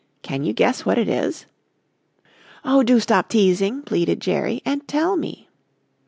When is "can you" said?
0.23-0.51